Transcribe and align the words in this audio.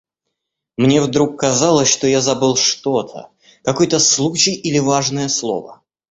Мне 0.77 0.99
вдруг 0.99 1.39
казалось, 1.39 1.87
что 1.87 2.07
я 2.07 2.21
забыл 2.21 2.55
что-то, 2.55 3.29
какой-то 3.63 3.99
случай 3.99 4.55
или 4.55 4.79
важное 4.79 5.29
слово. 5.29 5.83